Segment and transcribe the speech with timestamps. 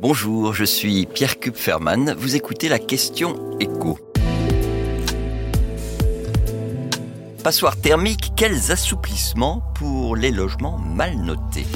[0.00, 2.14] Bonjour, je suis Pierre Kupferman.
[2.16, 3.98] Vous écoutez la question écho.
[7.42, 11.66] Passoire thermique, quels assouplissements pour les logements mal notés?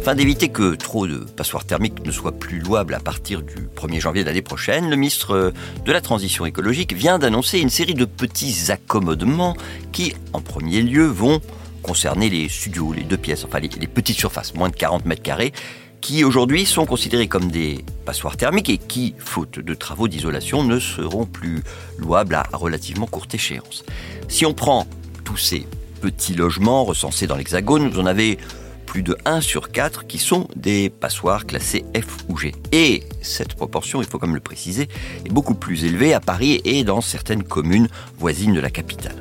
[0.00, 4.00] Afin d'éviter que trop de passoires thermiques ne soient plus louables à partir du 1er
[4.00, 5.52] janvier de l'année prochaine, le ministre
[5.84, 9.56] de la Transition écologique vient d'annoncer une série de petits accommodements
[9.92, 11.40] qui, en premier lieu, vont
[11.84, 15.52] concerner les studios, les deux pièces, enfin les, petites surfaces, moins de 40 mètres carrés,
[16.00, 20.78] qui aujourd'hui sont considérés comme des passoires thermiques et qui, faute de travaux d'isolation, ne
[20.80, 21.62] seront plus
[21.98, 23.84] louables à relativement courte échéance.
[24.28, 24.86] Si on prend
[25.24, 25.66] tous ces
[26.00, 28.38] petits logements recensés dans l'Hexagone, vous en avez
[28.86, 32.54] plus de 1 sur 4 qui sont des passoires classées F ou G.
[32.72, 34.88] Et cette proportion, il faut comme le préciser,
[35.24, 39.16] est beaucoup plus élevée à Paris et dans certaines communes voisines de la capitale.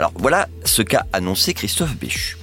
[0.00, 2.38] Alors voilà ce qu'a annoncé Christophe Béchu.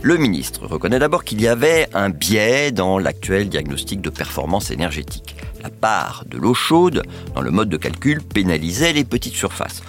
[0.00, 5.36] Le ministre reconnaît d'abord qu'il y avait un biais dans l'actuel diagnostic de performance énergétique.
[5.62, 7.02] La part de l'eau chaude
[7.34, 9.82] dans le mode de calcul pénalisait les petites surfaces.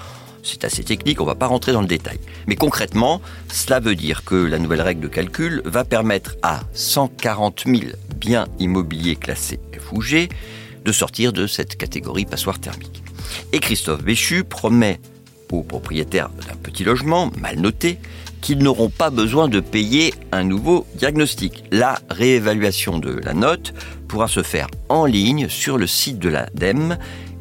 [0.44, 2.20] C'est assez technique, on ne va pas rentrer dans le détail.
[2.48, 7.64] Mais concrètement, cela veut dire que la nouvelle règle de calcul va permettre à 140
[7.66, 7.80] 000
[8.18, 9.94] biens immobiliers classés F
[10.84, 13.04] de sortir de cette catégorie passoire thermique.
[13.54, 15.00] Et Christophe Béchu promet
[15.52, 18.00] aux propriétaires d'un petit logement mal noté
[18.42, 21.64] qu'ils n'auront pas besoin de payer un nouveau diagnostic.
[21.72, 23.74] La réévaluation de la note
[24.08, 26.98] pourra se faire en ligne sur le site de l'ADEME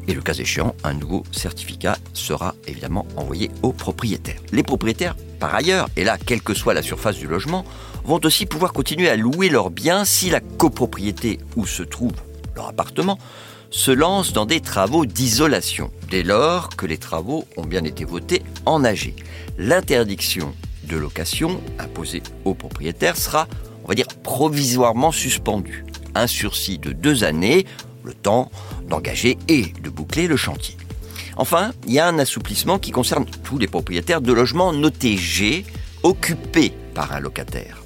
[0.07, 4.39] et le cas échéant, un nouveau certificat sera évidemment envoyé aux propriétaires.
[4.51, 7.65] Les propriétaires, par ailleurs, et là, quelle que soit la surface du logement,
[8.03, 12.13] vont aussi pouvoir continuer à louer leurs biens si la copropriété où se trouve
[12.55, 13.17] leur appartement
[13.75, 18.41] se lance dans des travaux d'isolation, dès lors que les travaux ont bien été votés
[18.65, 19.13] en AG.
[19.57, 23.49] L'interdiction de location imposée aux propriétaires sera,
[23.83, 25.85] on va dire, provisoirement suspendue.
[26.15, 27.65] Un sursis de deux années,
[28.05, 28.49] le temps
[28.87, 30.77] d'engager et de boucler le chantier.
[31.35, 35.65] Enfin, il y a un assouplissement qui concerne tous les propriétaires de logements notés G
[36.01, 37.83] occupés par un locataire.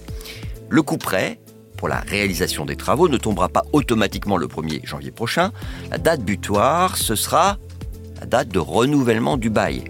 [0.70, 1.40] Le coût prêt
[1.80, 5.54] pour la réalisation des travaux ne tombera pas automatiquement le 1er janvier prochain.
[5.92, 7.58] La date butoir, ce sera
[8.20, 9.86] la date de renouvellement du bail.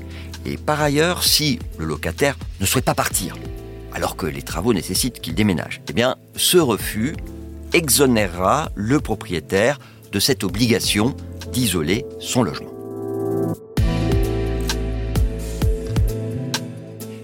[0.46, 3.36] Et par ailleurs, si le locataire ne souhaite pas partir,
[3.92, 7.16] alors que les travaux nécessitent qu'il déménage, eh bien, ce refus
[7.74, 9.80] exonérera le propriétaire
[10.12, 11.16] de cette obligation
[11.52, 12.79] d'isoler son logement.